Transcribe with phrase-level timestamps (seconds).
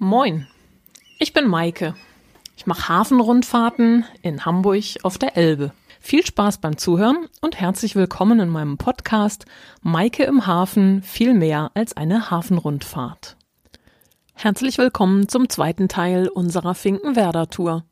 [0.00, 0.46] Moin,
[1.18, 1.96] ich bin Maike.
[2.56, 5.72] Ich mache Hafenrundfahrten in Hamburg auf der Elbe.
[5.98, 9.44] Viel Spaß beim Zuhören und herzlich willkommen in meinem Podcast
[9.82, 13.36] Maike im Hafen viel mehr als eine Hafenrundfahrt.
[14.34, 17.82] Herzlich willkommen zum zweiten Teil unserer Finkenwerder Tour.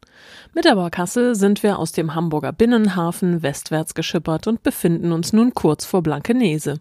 [0.54, 5.54] Mit der Barkasse sind wir aus dem Hamburger Binnenhafen westwärts geschippert und befinden uns nun
[5.54, 6.78] kurz vor Blankenese.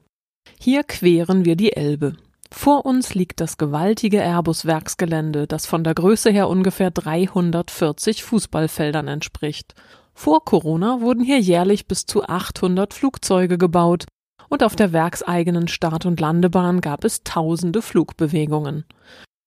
[0.59, 2.15] Hier queren wir die Elbe.
[2.57, 9.75] Vor uns liegt das gewaltige Airbus-Werksgelände, das von der Größe her ungefähr 340 Fußballfeldern entspricht.
[10.13, 14.05] Vor Corona wurden hier jährlich bis zu 800 Flugzeuge gebaut
[14.47, 18.85] und auf der werkseigenen Start- und Landebahn gab es tausende Flugbewegungen.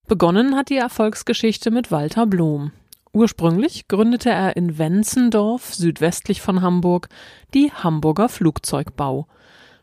[0.07, 2.73] Begonnen hat die Erfolgsgeschichte mit Walter Blom.
[3.15, 7.09] Ursprünglich gründete er in Wenzendorf südwestlich von Hamburg
[7.55, 9.27] die Hamburger Flugzeugbau.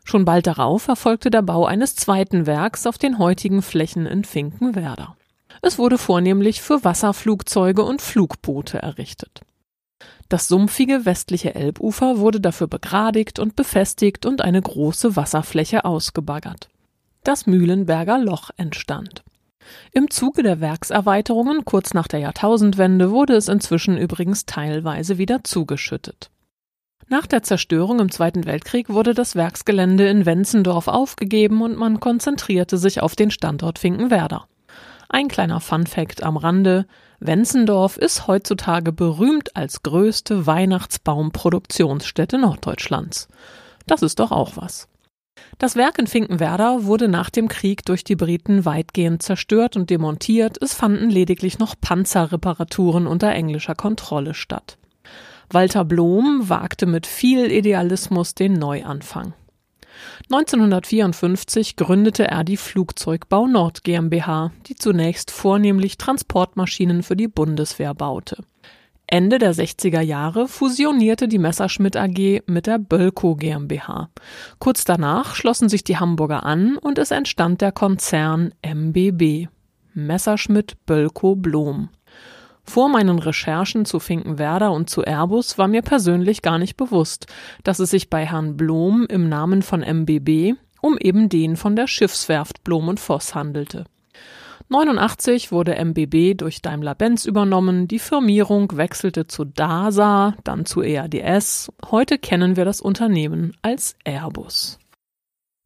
[0.06, 5.16] Schon bald darauf erfolgte der Bau eines zweiten Werks auf den heutigen Flächen in Finkenwerder.
[5.62, 9.40] Es wurde vornehmlich für Wasserflugzeuge und Flugboote errichtet.
[10.28, 16.68] Das sumpfige westliche Elbufer wurde dafür begradigt und befestigt und eine große Wasserfläche ausgebaggert.
[17.24, 19.24] Das Mühlenberger Loch entstand.
[19.90, 26.30] Im Zuge der Werkserweiterungen kurz nach der Jahrtausendwende wurde es inzwischen übrigens teilweise wieder zugeschüttet.
[27.08, 32.78] Nach der Zerstörung im Zweiten Weltkrieg wurde das Werksgelände in Wenzendorf aufgegeben und man konzentrierte
[32.78, 34.48] sich auf den Standort Finkenwerder.
[35.08, 36.84] Ein kleiner Funfact am Rande.
[37.20, 43.28] Wenzendorf ist heutzutage berühmt als größte Weihnachtsbaumproduktionsstätte Norddeutschlands.
[43.86, 44.88] Das ist doch auch was.
[45.58, 50.60] Das Werk in Finkenwerder wurde nach dem Krieg durch die Briten weitgehend zerstört und demontiert.
[50.60, 54.76] Es fanden lediglich noch Panzerreparaturen unter englischer Kontrolle statt.
[55.50, 59.34] Walter Blom wagte mit viel Idealismus den Neuanfang.
[60.30, 68.44] 1954 gründete er die Flugzeugbau Nord GmbH, die zunächst vornehmlich Transportmaschinen für die Bundeswehr baute.
[69.08, 74.10] Ende der 60er Jahre fusionierte die Messerschmitt AG mit der Bölko GmbH.
[74.58, 79.46] Kurz danach schlossen sich die Hamburger an und es entstand der Konzern MBB.
[79.94, 81.90] Messerschmitt Bölko Blom.
[82.68, 87.26] Vor meinen Recherchen zu Finkenwerder und zu Airbus war mir persönlich gar nicht bewusst,
[87.64, 91.86] dass es sich bei Herrn Blom im Namen von MBB um eben den von der
[91.86, 93.84] Schiffswerft Blom und Voss handelte.
[94.68, 102.18] 89 wurde MBB durch Daimler-Benz übernommen, die Firmierung wechselte zu DASA, dann zu EADS, heute
[102.18, 104.78] kennen wir das Unternehmen als Airbus.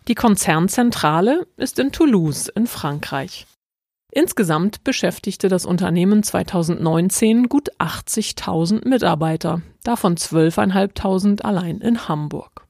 [0.09, 3.47] Die Konzernzentrale ist in Toulouse in Frankreich.
[4.13, 12.67] Insgesamt beschäftigte das Unternehmen 2019 gut 80.000 Mitarbeiter, davon 12.500 allein in Hamburg.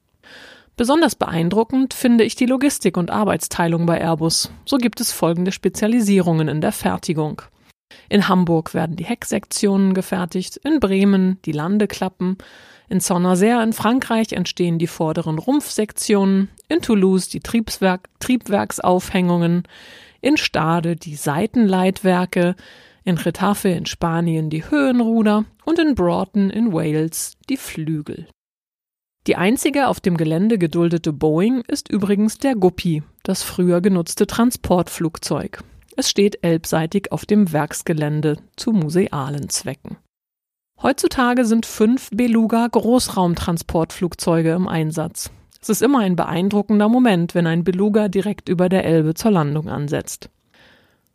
[0.76, 4.50] Besonders beeindruckend finde ich die Logistik und Arbeitsteilung bei Airbus.
[4.64, 7.42] So gibt es folgende Spezialisierungen in der Fertigung.
[8.08, 12.38] In Hamburg werden die Hecksektionen gefertigt, in Bremen die Landeklappen,
[12.90, 19.62] in Saint-Nazaire in Frankreich entstehen die vorderen Rumpfsektionen, in Toulouse die Triebswerk Triebwerksaufhängungen,
[20.20, 22.56] in Stade die Seitenleitwerke,
[23.04, 28.26] in Retafe in Spanien die Höhenruder und in Broughton in Wales die Flügel.
[29.26, 35.62] Die einzige auf dem Gelände geduldete Boeing ist übrigens der Guppy, das früher genutzte Transportflugzeug.
[35.96, 39.98] Es steht elbseitig auf dem Werksgelände zu musealen Zwecken.
[40.82, 45.30] Heutzutage sind fünf Beluga Großraumtransportflugzeuge im Einsatz.
[45.60, 49.68] Es ist immer ein beeindruckender Moment, wenn ein Beluga direkt über der Elbe zur Landung
[49.68, 50.30] ansetzt.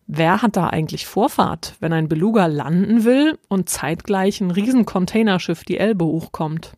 [0.05, 5.79] Wer hat da eigentlich Vorfahrt, wenn ein Beluga landen will und zeitgleich ein Riesencontainerschiff die
[5.79, 6.73] Elbe hochkommt?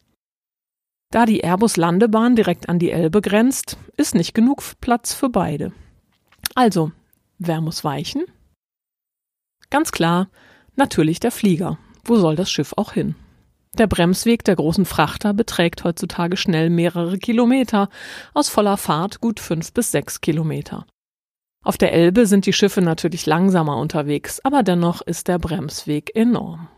[1.11, 5.73] Da die Airbus-Landebahn direkt an die Elbe grenzt, ist nicht genug Platz für beide.
[6.55, 6.93] Also,
[7.37, 8.23] wer muss weichen?
[9.69, 10.29] Ganz klar,
[10.77, 11.77] natürlich der Flieger.
[12.07, 13.15] Wo soll das Schiff auch hin?
[13.77, 17.89] Der Bremsweg der großen Frachter beträgt heutzutage schnell mehrere Kilometer,
[18.33, 20.87] aus voller Fahrt gut fünf bis sechs Kilometer.
[21.65, 26.69] Auf der Elbe sind die Schiffe natürlich langsamer unterwegs, aber dennoch ist der Bremsweg enorm.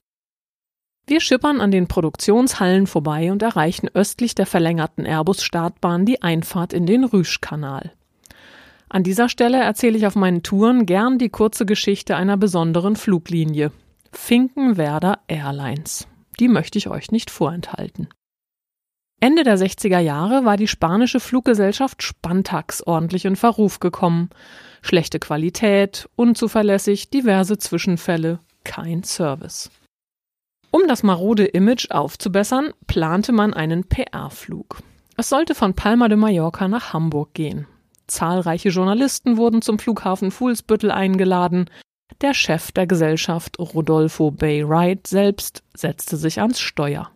[1.05, 6.87] Wir schippern an den Produktionshallen vorbei und erreichen östlich der verlängerten Airbus-Startbahn die Einfahrt in
[6.87, 7.93] den Rüschkanal.
[8.89, 13.71] An dieser Stelle erzähle ich auf meinen Touren gern die kurze Geschichte einer besonderen Fluglinie.
[14.11, 16.07] Finkenwerder Airlines
[16.39, 18.09] die möchte ich euch nicht vorenthalten.
[19.21, 24.29] Ende der 60er Jahre war die spanische Fluggesellschaft Spantax ordentlich in Verruf gekommen.
[24.81, 29.69] Schlechte Qualität, unzuverlässig, diverse Zwischenfälle, kein Service.
[30.71, 34.81] Um das marode Image aufzubessern, plante man einen PR-Flug.
[35.17, 37.67] Es sollte von Palma de Mallorca nach Hamburg gehen.
[38.07, 41.69] Zahlreiche Journalisten wurden zum Flughafen Fuhlsbüttel eingeladen.
[42.21, 47.11] Der Chef der Gesellschaft, Rodolfo Bay Wright selbst, setzte sich ans Steuer.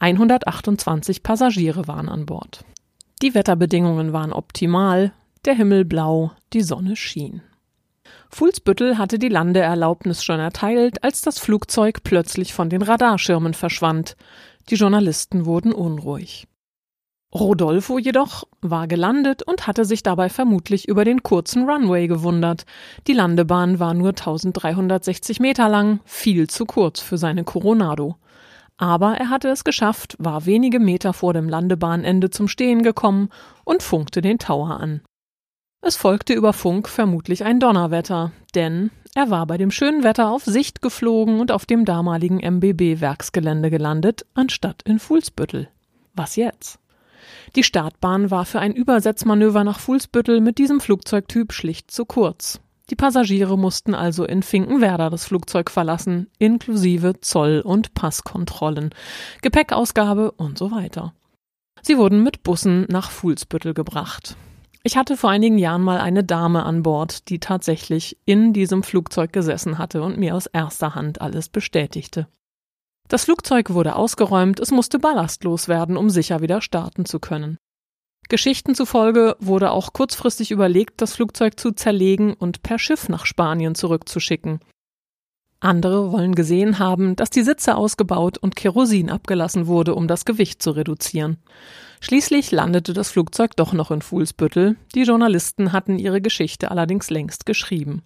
[0.00, 2.64] 128 Passagiere waren an Bord.
[3.22, 5.12] Die Wetterbedingungen waren optimal,
[5.44, 7.40] der Himmel blau, die Sonne schien.
[8.28, 14.16] Fuhlsbüttel hatte die Landeerlaubnis schon erteilt, als das Flugzeug plötzlich von den Radarschirmen verschwand.
[14.70, 16.48] Die Journalisten wurden unruhig.
[17.40, 22.66] Rodolfo jedoch war gelandet und hatte sich dabei vermutlich über den kurzen Runway gewundert.
[23.06, 28.16] Die Landebahn war nur 1360 Meter lang, viel zu kurz für seine Coronado.
[28.78, 33.30] Aber er hatte es geschafft, war wenige Meter vor dem Landebahnende zum Stehen gekommen
[33.64, 35.00] und funkte den Tower an.
[35.80, 40.44] Es folgte über Funk vermutlich ein Donnerwetter, denn er war bei dem schönen Wetter auf
[40.44, 45.68] Sicht geflogen und auf dem damaligen MBB-Werksgelände gelandet, anstatt in Fuhlsbüttel.
[46.14, 46.78] Was jetzt?
[47.54, 52.60] Die Startbahn war für ein Übersetzmanöver nach Fuhlsbüttel mit diesem Flugzeugtyp schlicht zu kurz.
[52.90, 58.90] Die Passagiere mussten also in Finkenwerder das Flugzeug verlassen, inklusive Zoll- und Passkontrollen,
[59.42, 61.12] Gepäckausgabe und so weiter.
[61.82, 64.36] Sie wurden mit Bussen nach Fuhlsbüttel gebracht.
[64.84, 69.32] Ich hatte vor einigen Jahren mal eine Dame an Bord, die tatsächlich in diesem Flugzeug
[69.32, 72.28] gesessen hatte und mir aus erster Hand alles bestätigte.
[73.08, 77.58] Das Flugzeug wurde ausgeräumt, es musste ballastlos werden, um sicher wieder starten zu können.
[78.28, 83.76] Geschichten zufolge wurde auch kurzfristig überlegt, das Flugzeug zu zerlegen und per Schiff nach Spanien
[83.76, 84.58] zurückzuschicken.
[85.60, 90.62] Andere wollen gesehen haben, dass die Sitze ausgebaut und Kerosin abgelassen wurde, um das Gewicht
[90.62, 91.38] zu reduzieren.
[92.00, 97.46] Schließlich landete das Flugzeug doch noch in Fuhlsbüttel, die Journalisten hatten ihre Geschichte allerdings längst
[97.46, 98.02] geschrieben.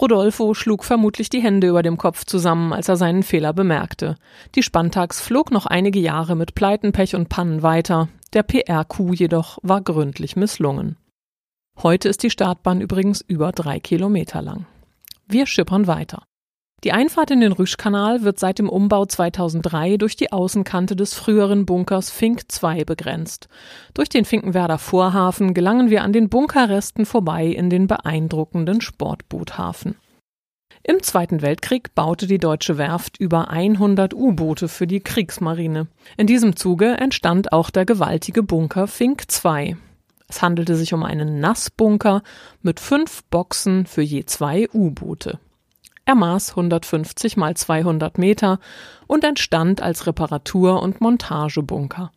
[0.00, 4.16] Rodolfo schlug vermutlich die Hände über dem Kopf zusammen, als er seinen Fehler bemerkte.
[4.54, 9.58] Die Spantax flog noch einige Jahre mit Pleiten, Pech und Pannen weiter, der PR-Coup jedoch
[9.62, 10.96] war gründlich misslungen.
[11.82, 14.66] Heute ist die Startbahn übrigens über drei Kilometer lang.
[15.26, 16.24] Wir schippern weiter.
[16.84, 21.64] Die Einfahrt in den Rüschkanal wird seit dem Umbau 2003 durch die Außenkante des früheren
[21.64, 23.48] Bunkers Fink 2 begrenzt.
[23.94, 29.96] Durch den Finkenwerder Vorhafen gelangen wir an den Bunkerresten vorbei in den beeindruckenden Sportboothafen.
[30.82, 35.86] Im Zweiten Weltkrieg baute die deutsche Werft über 100 U-Boote für die Kriegsmarine.
[36.18, 39.78] In diesem Zuge entstand auch der gewaltige Bunker Fink 2.
[40.28, 42.22] Es handelte sich um einen Nassbunker
[42.60, 45.38] mit fünf Boxen für je zwei U-Boote.
[46.06, 48.58] Er maß 150 mal 200 Meter
[49.06, 52.12] und entstand als Reparatur- und Montagebunker.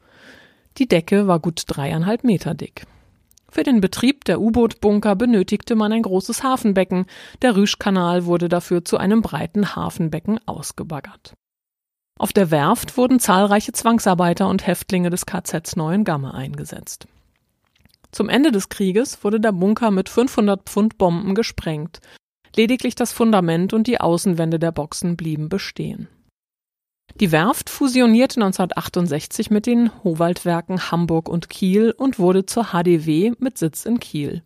[0.78, 2.86] Die Decke war gut dreieinhalb Meter dick.
[3.50, 7.06] Für den Betrieb der U-Boot-Bunker benötigte man ein großes Hafenbecken.
[7.42, 11.34] Der Rüschkanal wurde dafür zu einem breiten Hafenbecken ausgebaggert.
[12.20, 17.08] Auf der Werft wurden zahlreiche Zwangsarbeiter und Häftlinge des KZs Neuengamme eingesetzt.
[18.12, 22.00] Zum Ende des Krieges wurde der Bunker mit 500 Pfund Bomben gesprengt.
[22.58, 26.08] Lediglich das Fundament und die Außenwände der Boxen blieben bestehen.
[27.20, 33.60] Die Werft fusionierte 1968 mit den Howaldwerken Hamburg und Kiel und wurde zur HDW mit
[33.60, 34.44] Sitz in Kiel.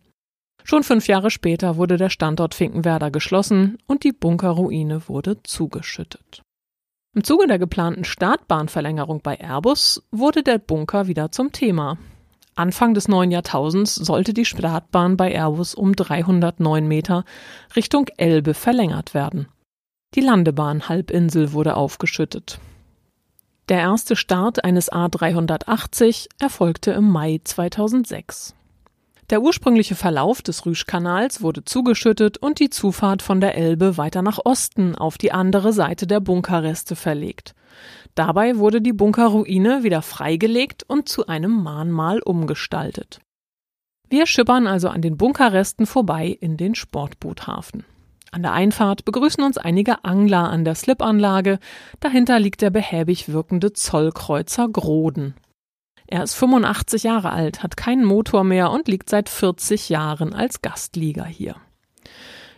[0.62, 6.42] Schon fünf Jahre später wurde der Standort Finkenwerder geschlossen und die Bunkerruine wurde zugeschüttet.
[7.14, 11.98] Im Zuge der geplanten Startbahnverlängerung bei Airbus wurde der Bunker wieder zum Thema.
[12.54, 17.24] Anfang des neuen Jahrtausends sollte die Startbahn bei Airbus um 309 Meter
[17.74, 19.48] Richtung Elbe verlängert werden.
[20.14, 22.58] Die Landebahn Halbinsel wurde aufgeschüttet.
[23.70, 28.54] Der erste Start eines A380 erfolgte im Mai 2006.
[29.30, 34.40] Der ursprüngliche Verlauf des Rüschkanals wurde zugeschüttet und die Zufahrt von der Elbe weiter nach
[34.44, 37.54] Osten auf die andere Seite der Bunkerreste verlegt.
[38.14, 43.20] Dabei wurde die Bunkerruine wieder freigelegt und zu einem Mahnmal umgestaltet.
[44.08, 47.84] Wir schippern also an den Bunkerresten vorbei in den Sportboothafen.
[48.30, 51.58] An der Einfahrt begrüßen uns einige Angler an der Slipanlage.
[52.00, 55.34] Dahinter liegt der behäbig wirkende Zollkreuzer Groden.
[56.06, 60.60] Er ist 85 Jahre alt, hat keinen Motor mehr und liegt seit 40 Jahren als
[60.60, 61.56] Gastlieger hier.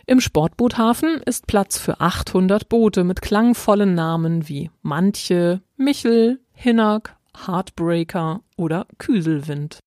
[0.07, 8.41] Im Sportboothafen ist Platz für 800 Boote mit klangvollen Namen wie Mantje, Michel, Hinnack, Heartbreaker
[8.55, 9.79] oder Küselwind.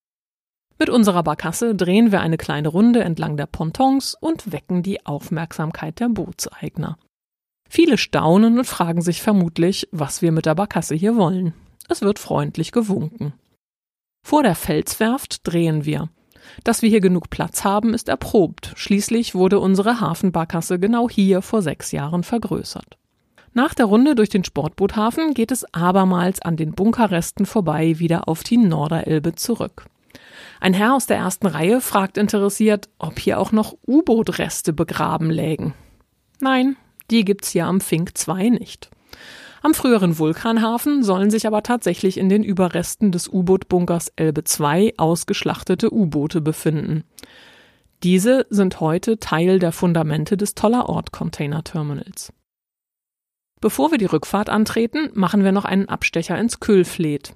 [0.77, 6.01] Mit unserer Barkasse drehen wir eine kleine Runde entlang der Pontons und wecken die Aufmerksamkeit
[6.01, 6.99] der Bootseigner.
[7.69, 11.55] Viele staunen und fragen sich vermutlich, was wir mit der Barkasse hier wollen.
[11.89, 13.35] Es wird freundlich gewunken.
[14.27, 16.11] Vor der Felswerft drehen wir.
[16.65, 18.73] Dass wir hier genug Platz haben, ist erprobt.
[18.77, 22.97] Schließlich wurde unsere Hafenbarkasse genau hier vor sechs Jahren vergrößert.
[23.55, 28.43] Nach der Runde durch den Sportboothafen geht es abermals an den Bunkerresten vorbei wieder auf
[28.43, 29.87] die Norderelbe zurück.
[30.61, 35.75] Ein Herr aus der ersten Reihe fragt interessiert, ob hier auch noch U-Boot-Reste begraben lägen.
[36.41, 36.77] Nein,
[37.11, 38.91] die gibt's hier am Fink 2 nicht.
[39.69, 45.93] Am früheren Vulkanhafen sollen sich aber tatsächlich in den Überresten des U-Boot-Bunkers Elbe 2 ausgeschlachtete
[45.93, 47.05] U-Boote befinden.
[48.03, 52.33] Diese sind heute Teil der Fundamente des Toller Ort Container Terminals.
[53.61, 57.35] Bevor wir die Rückfahrt antreten, machen wir noch einen Abstecher ins Kühlfleet.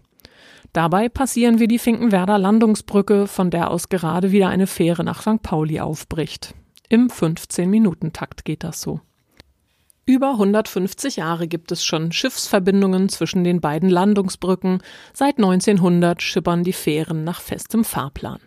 [0.72, 5.42] Dabei passieren wir die Finkenwerder Landungsbrücke, von der aus gerade wieder eine Fähre nach St.
[5.42, 6.54] Pauli aufbricht.
[6.88, 9.02] Im 15-Minuten-Takt geht das so.
[10.04, 14.82] Über 150 Jahre gibt es schon Schiffsverbindungen zwischen den beiden Landungsbrücken.
[15.12, 18.40] Seit 1900 schippern die Fähren nach festem Fahrplan.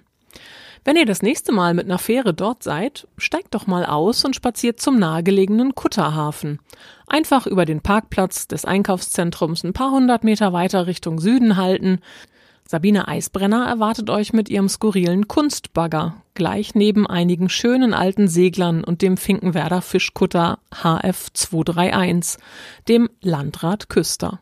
[0.83, 4.35] Wenn ihr das nächste Mal mit einer Fähre dort seid, steigt doch mal aus und
[4.35, 6.59] spaziert zum nahegelegenen Kutterhafen.
[7.07, 12.01] Einfach über den Parkplatz des Einkaufszentrums ein paar hundert Meter weiter Richtung Süden halten.
[12.67, 19.03] Sabine Eisbrenner erwartet euch mit ihrem skurrilen Kunstbagger, gleich neben einigen schönen alten Seglern und
[19.03, 22.41] dem Finkenwerder Fischkutter HF 231,
[22.87, 24.41] dem Landrat Küster.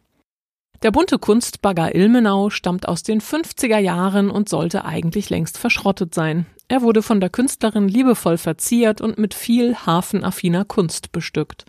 [0.83, 6.45] Der bunte Kunstbagger Ilmenau stammt aus den 50er Jahren und sollte eigentlich längst verschrottet sein.
[6.69, 11.65] Er wurde von der Künstlerin liebevoll verziert und mit viel hafenaffiner Kunst bestückt.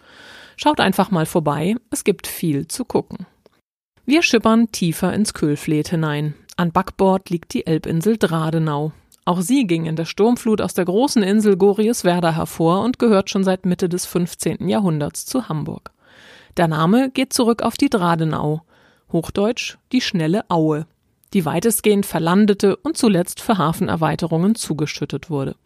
[0.57, 3.27] Schaut einfach mal vorbei, es gibt viel zu gucken.
[4.07, 6.35] Wir schippern tiefer ins Kühlfleet hinein.
[6.57, 8.93] An Backbord liegt die Elbinsel Dradenau.
[9.25, 13.43] Auch sie ging in der Sturmflut aus der großen Insel Gorieswerda hervor und gehört schon
[13.43, 14.69] seit Mitte des 15.
[14.69, 15.91] Jahrhunderts zu Hamburg.
[16.57, 18.63] Der Name geht zurück auf die Dradenau.
[19.11, 20.87] Hochdeutsch die schnelle Aue,
[21.33, 25.57] die weitestgehend verlandete und zuletzt für Hafenerweiterungen zugeschüttet wurde.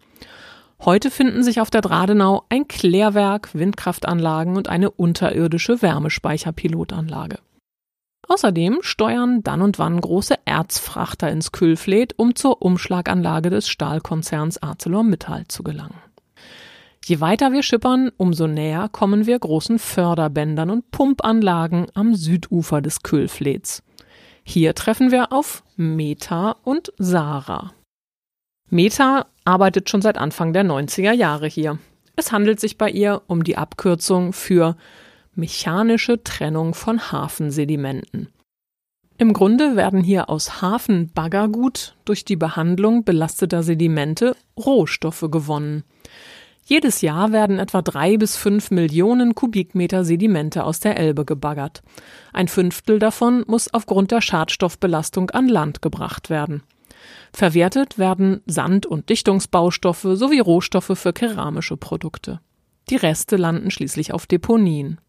[0.82, 7.40] Heute finden sich auf der Dradenau ein Klärwerk, Windkraftanlagen und eine unterirdische Wärmespeicherpilotanlage.
[8.28, 15.48] Außerdem steuern dann und wann große Erzfrachter ins Kühlfleet, um zur Umschlaganlage des Stahlkonzerns ArcelorMittal
[15.48, 15.96] zu gelangen.
[17.04, 23.02] Je weiter wir schippern, umso näher kommen wir großen Förderbändern und Pumpanlagen am Südufer des
[23.02, 23.82] Kühlflets.
[24.44, 27.72] Hier treffen wir auf Meta und Sarah.
[28.68, 31.78] Meta arbeitet schon seit Anfang der 90er Jahre hier.
[32.16, 34.76] Es handelt sich bei ihr um die Abkürzung für
[35.38, 38.28] mechanische Trennung von Hafensedimenten.
[39.16, 45.82] Im Grunde werden hier aus Hafenbaggergut durch die Behandlung belasteter Sedimente Rohstoffe gewonnen.
[46.64, 51.82] Jedes Jahr werden etwa drei bis fünf Millionen Kubikmeter Sedimente aus der Elbe gebaggert.
[52.32, 56.62] Ein Fünftel davon muss aufgrund der Schadstoffbelastung an Land gebracht werden.
[57.32, 62.40] Verwertet werden Sand- und Dichtungsbaustoffe sowie Rohstoffe für keramische Produkte.
[62.90, 65.00] Die Reste landen schließlich auf Deponien.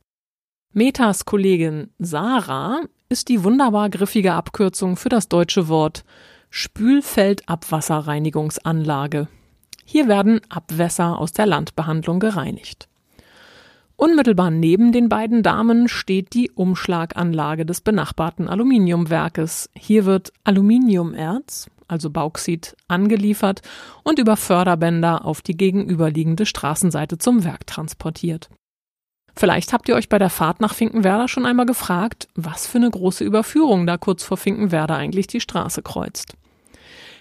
[0.72, 6.06] Metas Kollegin Sarah ist die wunderbar griffige Abkürzung für das deutsche Wort
[6.52, 9.28] Spülfeldabwasserreinigungsanlage.
[9.84, 12.88] Hier werden Abwässer aus der Landbehandlung gereinigt.
[13.96, 19.72] Unmittelbar neben den beiden Damen steht die Umschlaganlage des benachbarten Aluminiumwerkes.
[19.76, 23.64] Hier wird Aluminiumerz, also Bauxit, angeliefert
[24.04, 28.52] und über Förderbänder auf die gegenüberliegende Straßenseite zum Werk transportiert.
[29.40, 32.90] Vielleicht habt ihr euch bei der Fahrt nach Finkenwerder schon einmal gefragt, was für eine
[32.90, 36.34] große Überführung da kurz vor Finkenwerder eigentlich die Straße kreuzt.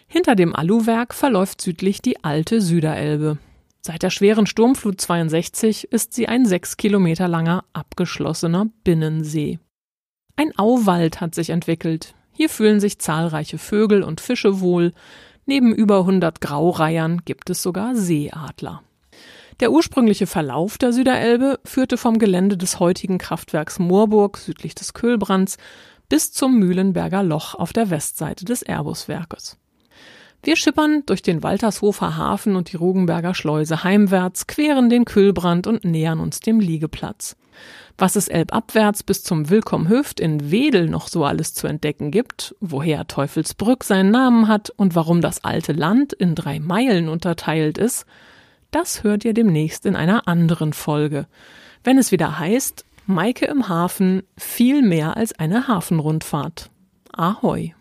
[0.09, 3.39] Hinter dem Aluwerk verläuft südlich die alte Süderelbe.
[3.83, 9.61] Seit der schweren Sturmflut 62 ist sie ein sechs Kilometer langer abgeschlossener Binnensee.
[10.35, 12.17] Ein Auwald hat sich entwickelt.
[12.33, 14.93] Hier fühlen sich zahlreiche Vögel und Fische wohl.
[15.47, 18.83] Neben über 100 Graureihern gibt es sogar Seeadler.
[19.61, 25.57] Der ursprüngliche Verlauf der Süderelbe führte vom Gelände des heutigen Kraftwerks Moorburg südlich des Köhlbrands
[26.09, 29.59] bis zum Mühlenberger Loch auf der Westseite des Airbuswerkes.
[30.45, 35.85] Wir schippern durch den Waltershofer Hafen und die Rugenberger Schleuse heimwärts, queren den Kühlbrand und
[35.85, 37.37] nähern uns dem Liegeplatz.
[37.99, 43.09] Was es elbabwärts bis zum Willkommhöft in Wedel noch so alles zu entdecken gibt, woher
[43.09, 48.07] Teufelsbrück seinen Namen hat und warum das alte Land in drei Meilen unterteilt ist,
[48.71, 51.27] das hört ihr demnächst in einer anderen Folge,
[51.85, 56.71] wenn es wieder heißt, Maike im Hafen viel mehr als eine Hafenrundfahrt.
[57.13, 57.75] Ahoi!